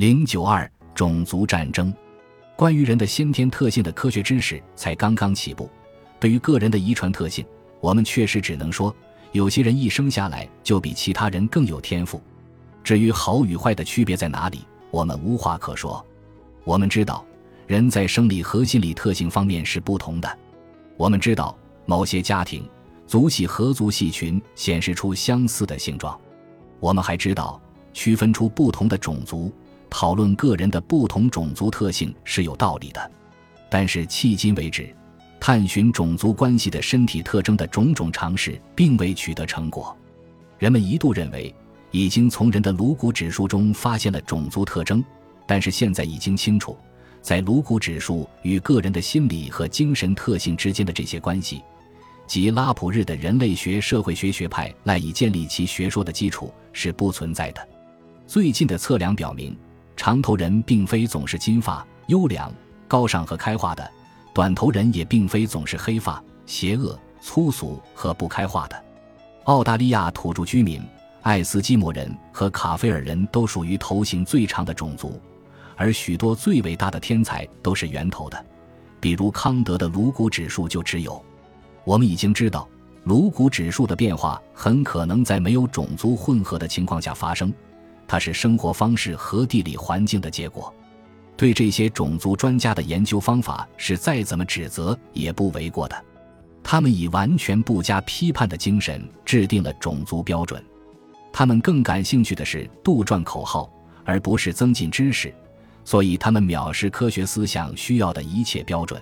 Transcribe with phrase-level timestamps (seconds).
[0.00, 1.92] 零九二种族战争，
[2.56, 5.68] 关于人的先天特性的科学知识才刚刚起步。
[6.18, 7.44] 对于个人的遗传特性，
[7.82, 8.96] 我们确实只能说，
[9.32, 12.18] 有些人一生下来就比其他人更有天赋。
[12.82, 14.60] 至于好与坏的区别在哪里，
[14.90, 16.02] 我们无话可说。
[16.64, 17.22] 我们知道，
[17.66, 20.38] 人在生理和心理特性方面是不同的。
[20.96, 21.54] 我们知道，
[21.84, 22.66] 某些家庭
[23.06, 26.18] 族系和族系群显示出相似的性状。
[26.78, 27.60] 我们还知道，
[27.92, 29.52] 区分出不同的种族，
[29.90, 33.10] 讨论个人的不同种族特性是有道理的。
[33.68, 34.94] 但是迄今为止，
[35.38, 39.96] 探寻种族关系的身体特征的种种尝试并未取得成果。
[40.58, 41.54] 人们一度认为
[41.90, 45.04] 已经从人的颅骨指数中发现了种族特征，
[45.46, 46.76] 但是现在已经清楚，
[47.22, 51.62] 在颅骨指数与个人的心理和精神特性之间的这些关系，
[52.26, 57.68] 即拉普日的人类学社会学学派赖以建立其学说的基础是不存在的。
[58.26, 59.56] 最近的测量表明，
[60.00, 62.50] 长头人并非总是金发、优良、
[62.88, 63.86] 高尚和开化的。
[64.32, 68.84] 短头人也并非总是黑发、邪恶、粗俗和不开化的。
[69.44, 70.82] 澳大利亚土著居民、
[71.20, 75.20] 爱斯基摩人和卡菲尔人都属于头型最长的种族，
[75.76, 78.42] 而许多最伟大的天才都是圆头的，
[79.00, 81.22] 比如康德的颅骨指数就只有。
[81.84, 82.66] 我们已经知道，
[83.04, 87.52] 颅骨指数的变化很可能在没有种族混合的情况下发生，
[88.10, 90.74] 它是生活方式和地理环境的结果。
[91.36, 96.04] 对这些种族专家的研究方法是再怎么指责也不为过的，
[96.60, 100.60] 他们以完全不加批判的精神制定了种族标准。
[101.32, 103.72] 他们更感兴趣的是杜撰口号，
[104.04, 105.32] 而不是增进知识，
[105.84, 109.00] 所以他们藐视科学思想需要的一切标准。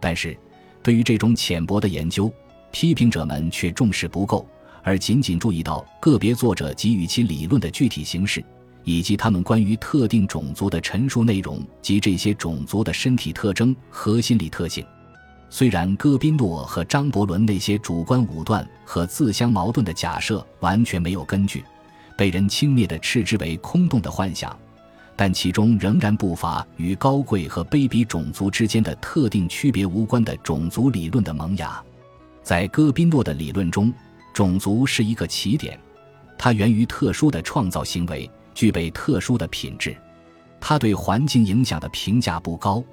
[0.00, 0.36] 但是，
[0.82, 2.28] 对于这种浅薄的研究，
[2.72, 4.44] 批评者们却重视不够，
[4.82, 8.44] 而仅仅注意到个别作者给予其理论的具体形式。
[8.84, 14.84] 以及他们关于特定种族的陈述内容及这些种族的身体特征和心理特性，
[15.48, 21.64] 虽然戈宾诺和张伯伦那些主观武断和自相矛盾的假设完全没有根据，
[22.16, 24.58] 被人轻蔑地斥之为空洞的幻想，
[25.14, 31.80] 但其中仍然不乏与高贵和卑鄙种族之间的特定区别无关的种族理论的萌芽。
[32.42, 33.92] 在戈宾诺的理论中，
[34.32, 35.78] 种族是一个起点，
[36.38, 38.30] 它源于特殊的创造行为。
[38.54, 39.96] 具备特殊的品质，
[40.60, 42.84] 它对环境影响的评价不高。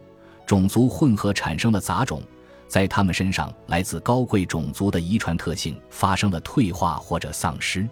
[0.46, 2.24] 种族混合产生了杂种，
[2.66, 7.86] 在他们身上来自高贵种族的遗传特性发生了退化或者丧失。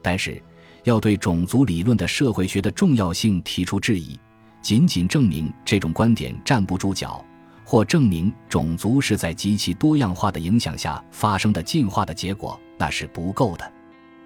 [0.00, 0.40] 但是，
[0.84, 4.16] 要对种族理论的社会学的重要性提出质疑，
[4.62, 7.24] 仅仅证明这种观点站不住脚，
[7.70, 13.72] 或证明种族是在极其多样化的影响下发生的进化的结果，那是不够的。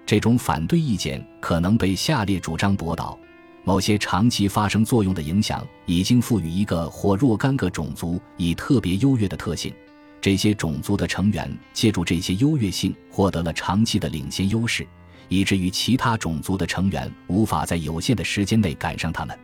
[0.03, 3.15] 这种反对意见可能被下列主张驳倒：
[3.63, 9.71] 某些长期发生作用的影响已经赋予一个或若干个种族以特别优越的特性，
[10.19, 14.87] 这些种族的成员借助这些优越性获得了长期的领先优势，
[15.29, 19.37] 以至于其他种族的成员无法在有限的时间内赶上他们。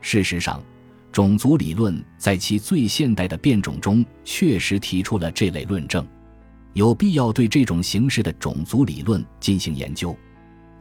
[0.00, 0.60] 事实上，
[1.12, 6.06] 种族理论在其最现代的变种中确实提出了这类论证。
[6.74, 10.14] 有必要对这种形式的种族理论进行研究，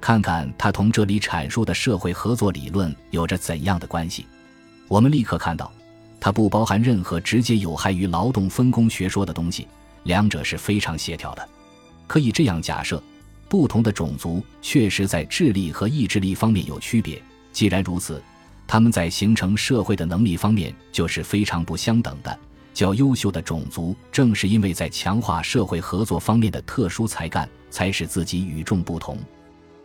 [0.01, 4.25] 看看它同这里阐述的社会合作理论有着怎样的关系。
[4.89, 5.71] 我们立刻看到，
[6.19, 9.67] 它不包含任何直接有害于劳动分工学说的东西，
[10.03, 11.47] 两者是非常协调的。
[12.07, 13.01] 可以这样假设：
[13.47, 17.21] 不同的种族确实在智力和意志力方面有区别。
[17.53, 18.21] 既然如此，
[18.67, 22.39] 他们在形成社会的能力方面就是非常不相等的。
[22.73, 29.17] 较优秀的种族，正是因为在强化社会合作方面的特殊才干，才使自己与众不同。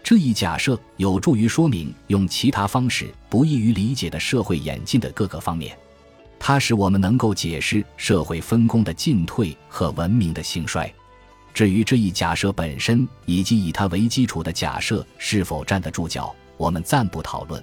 [0.03, 5.77] 这一假设有助于说明用其他方式不易于理解的社会演进的各个方面。
[6.39, 10.93] 它使我们能够解释社会分工的进退和文明的兴衰。
[11.53, 17.63] 至于这一假设本身以及以它为基础的假设是否站得住脚，我们暂不讨论。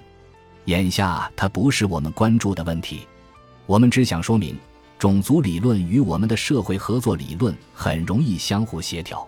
[0.68, 3.08] 眼下，它不是我们关注的问题。
[3.64, 4.54] 我们只想说明。
[4.98, 9.26] 种族理论与我们的社会合作理论很容易相互协调。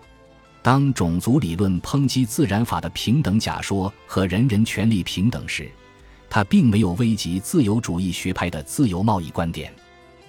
[0.61, 5.71] 当种族理论抨击自然法的平等假说和人人权利平等时，
[6.29, 9.73] 它并没有危及自由主义学派的自由贸易观点。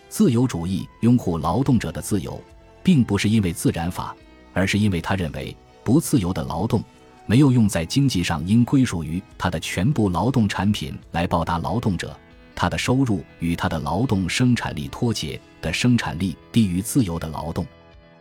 [0.09, 2.41] 自由主义拥护劳动者的自由，
[2.83, 4.15] 并不是因为自然法，
[4.53, 6.83] 而是因为他认为不自由的劳动
[7.27, 12.17] 没有用在经济上应归属于他的全部劳动产品来报答劳动者。
[12.55, 17.67] 他的收入与他的劳动生产力脱节的生产力低于自由的劳动，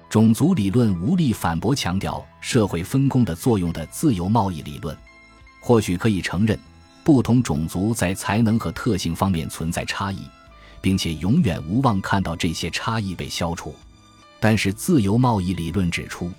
[0.10, 4.98] 种族理论无力反驳强调社会分工的作用的自由贸易理论。
[5.60, 6.58] 或许可以承认，
[7.04, 10.20] 不同种族在才能和特性方面存在差异，
[10.80, 13.76] 并且永远无望看到这些差异被消除。
[14.40, 16.32] 但是，自由贸易理论指出，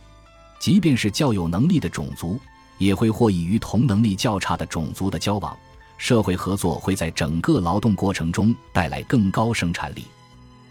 [0.59, 2.41] 即便是较有能力的种族，
[2.83, 5.57] 也会获益于同能力较差的种族的交往。
[5.99, 10.05] 社会合作会在整个劳动过程中带来更高生产力。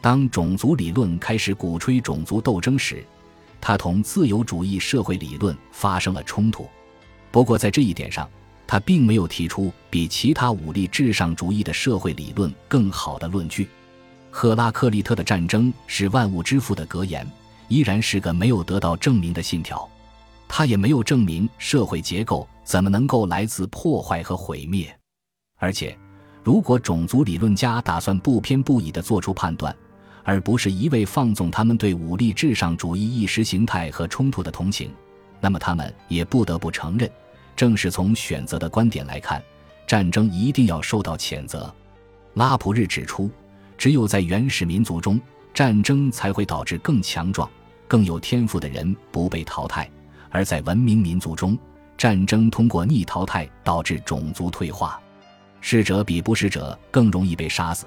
[0.02, 3.02] 当种族理论开始鼓吹种族斗争时，
[3.62, 6.68] 它同自由主义社会理论发生了冲突。
[7.32, 8.30] 不过，在这一点上，
[8.68, 13.70] 他并没有提出比其他武力至上主义的社会理论更好的论据。
[14.30, 17.26] 赫拉克利特的战争是万物之父的格言，
[17.70, 19.88] 依然是个没有得到证明的信条。
[20.54, 24.94] 他也没有证明社会结构怎么能够来自破坏和毁灭。
[25.58, 25.98] 而且，
[26.44, 29.74] 如果种族理论家打算不偏不倚地做出判断，
[30.26, 34.92] 而不是一味放纵他们对武力至上主义意识形态和冲突的同情，
[35.40, 37.10] 那么他们也不得不承认，
[37.56, 39.42] 正是从选择的观点来看，
[39.88, 41.74] 战争一定要受到谴责。
[42.34, 43.32] 拉普日指出，
[43.78, 45.18] 只有在原始民族中，
[45.54, 47.50] 战争才会导致更强壮、
[47.88, 49.86] 更有天赋的人不被淘汰；
[50.32, 51.58] 而在文明民族中，
[51.98, 55.00] 战争通过逆淘汰导致种族退化。
[55.60, 57.86] 适者比不适者更容易被杀死，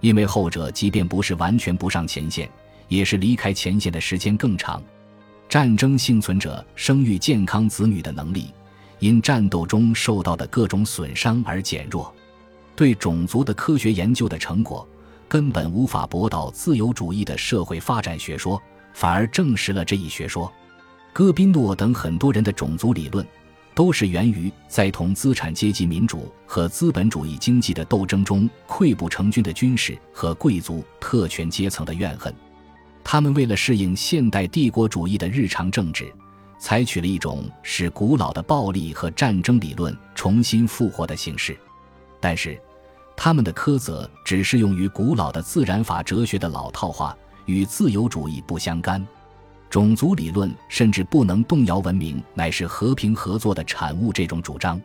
[0.00, 2.50] 因为后者即便不是完全不上前线，
[2.88, 4.82] 也是离开前线的时间更长。
[5.48, 8.52] 战争幸存者生育健康子女的能力，
[8.98, 12.12] 因战斗中受到的各种损伤而减弱。
[12.74, 14.88] 对种族的科学研究的成果，
[15.28, 18.60] 根本无法驳倒自由主义的社会发展学说，
[18.94, 20.50] 反而证实了这一学说。
[21.12, 23.26] 戈宾诺等很多人的种族理论。
[23.74, 32.34] 都是源于在同资产阶级民主和资本主义经济的斗争中溃不成军的军事和贵族特权阶层的怨恨。
[33.02, 36.12] 他们为了适应现代帝国主义的日常政治，
[36.58, 41.56] 采取了一种使古老的暴力和战争理论重新复活的形式。
[42.20, 42.60] 但是，
[43.16, 47.16] 他们的苛责只适用于古老的自然法哲学的老套话，
[47.46, 49.02] 与自由主义不相干。
[49.72, 54.12] 种族理论甚至不能动摇文明，乃是和平合作的产物。
[54.12, 54.78] 这种主张。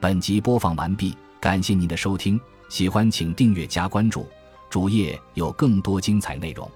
[0.00, 2.40] 本集播放完毕，感谢您的收听，
[2.70, 4.26] 喜欢请订阅加关注，
[4.70, 6.66] 主页有更多精彩内容。